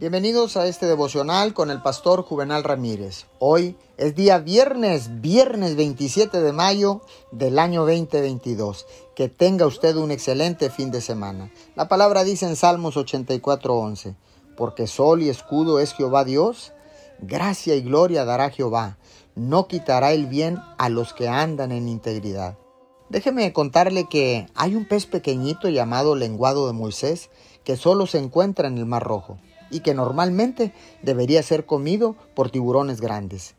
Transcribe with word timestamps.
Bienvenidos 0.00 0.56
a 0.56 0.66
este 0.66 0.86
devocional 0.86 1.52
con 1.52 1.70
el 1.70 1.82
pastor 1.82 2.22
Juvenal 2.22 2.64
Ramírez. 2.64 3.26
Hoy 3.38 3.76
es 3.98 4.14
día 4.14 4.38
viernes, 4.38 5.20
viernes 5.20 5.76
27 5.76 6.40
de 6.40 6.54
mayo 6.54 7.02
del 7.32 7.58
año 7.58 7.84
2022. 7.84 8.86
Que 9.14 9.28
tenga 9.28 9.66
usted 9.66 9.96
un 9.96 10.10
excelente 10.10 10.70
fin 10.70 10.90
de 10.90 11.02
semana. 11.02 11.52
La 11.76 11.86
palabra 11.88 12.24
dice 12.24 12.46
en 12.46 12.56
Salmos 12.56 12.96
84:11, 12.96 14.16
porque 14.56 14.86
sol 14.86 15.20
y 15.20 15.28
escudo 15.28 15.80
es 15.80 15.92
Jehová 15.92 16.24
Dios, 16.24 16.72
gracia 17.18 17.74
y 17.74 17.82
gloria 17.82 18.24
dará 18.24 18.48
Jehová, 18.48 18.96
no 19.34 19.68
quitará 19.68 20.12
el 20.12 20.28
bien 20.28 20.60
a 20.78 20.88
los 20.88 21.12
que 21.12 21.28
andan 21.28 21.72
en 21.72 21.90
integridad. 21.90 22.56
Déjeme 23.10 23.52
contarle 23.52 24.08
que 24.08 24.46
hay 24.54 24.76
un 24.76 24.88
pez 24.88 25.04
pequeñito 25.04 25.68
llamado 25.68 26.16
lenguado 26.16 26.68
de 26.68 26.72
Moisés 26.72 27.28
que 27.64 27.76
solo 27.76 28.06
se 28.06 28.16
encuentra 28.16 28.66
en 28.66 28.78
el 28.78 28.86
Mar 28.86 29.02
Rojo 29.02 29.36
y 29.70 29.80
que 29.80 29.94
normalmente 29.94 30.72
debería 31.02 31.42
ser 31.42 31.66
comido 31.66 32.16
por 32.34 32.50
tiburones 32.50 33.00
grandes. 33.00 33.54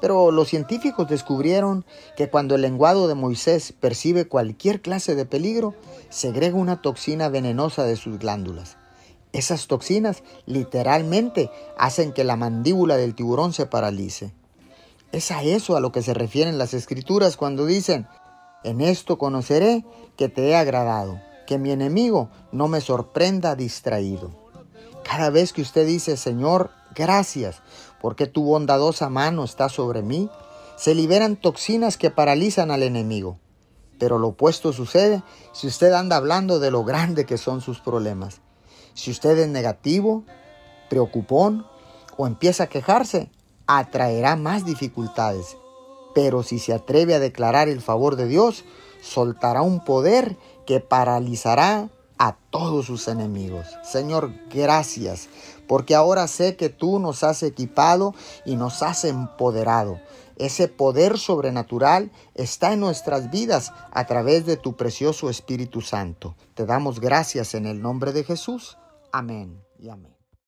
Pero 0.00 0.30
los 0.30 0.48
científicos 0.48 1.08
descubrieron 1.08 1.84
que 2.16 2.28
cuando 2.28 2.54
el 2.54 2.60
lenguado 2.60 3.08
de 3.08 3.14
Moisés 3.14 3.72
percibe 3.72 4.26
cualquier 4.26 4.82
clase 4.82 5.14
de 5.14 5.24
peligro, 5.24 5.74
segrega 6.10 6.56
una 6.56 6.82
toxina 6.82 7.28
venenosa 7.28 7.84
de 7.84 7.96
sus 7.96 8.18
glándulas. 8.18 8.76
Esas 9.32 9.66
toxinas 9.66 10.22
literalmente 10.46 11.50
hacen 11.78 12.12
que 12.12 12.22
la 12.22 12.36
mandíbula 12.36 12.96
del 12.96 13.14
tiburón 13.14 13.52
se 13.52 13.66
paralice. 13.66 14.32
Es 15.10 15.30
a 15.30 15.42
eso 15.42 15.76
a 15.76 15.80
lo 15.80 15.90
que 15.90 16.02
se 16.02 16.14
refieren 16.14 16.58
las 16.58 16.74
escrituras 16.74 17.36
cuando 17.36 17.66
dicen, 17.66 18.06
en 18.62 18.80
esto 18.80 19.18
conoceré 19.18 19.84
que 20.16 20.28
te 20.28 20.48
he 20.48 20.56
agradado, 20.56 21.20
que 21.46 21.58
mi 21.58 21.70
enemigo 21.70 22.30
no 22.52 22.68
me 22.68 22.80
sorprenda 22.80 23.56
distraído. 23.56 24.43
Cada 25.04 25.30
vez 25.30 25.52
que 25.52 25.62
usted 25.62 25.86
dice, 25.86 26.16
Señor, 26.16 26.70
gracias, 26.94 27.62
porque 28.00 28.26
tu 28.26 28.44
bondadosa 28.44 29.08
mano 29.10 29.44
está 29.44 29.68
sobre 29.68 30.02
mí, 30.02 30.30
se 30.76 30.94
liberan 30.94 31.36
toxinas 31.36 31.96
que 31.96 32.10
paralizan 32.10 32.70
al 32.70 32.82
enemigo. 32.82 33.38
Pero 33.98 34.18
lo 34.18 34.28
opuesto 34.28 34.72
sucede 34.72 35.22
si 35.52 35.68
usted 35.68 35.92
anda 35.92 36.16
hablando 36.16 36.58
de 36.58 36.70
lo 36.70 36.84
grande 36.84 37.26
que 37.26 37.38
son 37.38 37.60
sus 37.60 37.80
problemas. 37.80 38.40
Si 38.94 39.10
usted 39.10 39.38
es 39.38 39.48
negativo, 39.48 40.24
preocupón 40.88 41.66
o 42.16 42.26
empieza 42.26 42.64
a 42.64 42.68
quejarse, 42.68 43.30
atraerá 43.66 44.36
más 44.36 44.64
dificultades. 44.64 45.56
Pero 46.14 46.42
si 46.42 46.58
se 46.58 46.72
atreve 46.72 47.14
a 47.14 47.20
declarar 47.20 47.68
el 47.68 47.80
favor 47.80 48.16
de 48.16 48.26
Dios, 48.26 48.64
soltará 49.00 49.62
un 49.62 49.84
poder 49.84 50.36
que 50.66 50.80
paralizará 50.80 51.88
a 52.18 52.36
todos 52.50 52.86
sus 52.86 53.08
enemigos. 53.08 53.66
Señor, 53.82 54.32
gracias, 54.48 55.28
porque 55.66 55.94
ahora 55.94 56.26
sé 56.26 56.56
que 56.56 56.68
tú 56.68 56.98
nos 56.98 57.24
has 57.24 57.42
equipado 57.42 58.14
y 58.44 58.56
nos 58.56 58.82
has 58.82 59.04
empoderado. 59.04 60.00
Ese 60.36 60.68
poder 60.68 61.18
sobrenatural 61.18 62.10
está 62.34 62.72
en 62.72 62.80
nuestras 62.80 63.30
vidas 63.30 63.72
a 63.92 64.06
través 64.06 64.46
de 64.46 64.56
tu 64.56 64.76
precioso 64.76 65.30
Espíritu 65.30 65.80
Santo. 65.80 66.34
Te 66.54 66.66
damos 66.66 67.00
gracias 67.00 67.54
en 67.54 67.66
el 67.66 67.80
nombre 67.80 68.12
de 68.12 68.24
Jesús. 68.24 68.76
Amén 69.12 69.62
y 69.78 69.88
amén. 69.88 70.13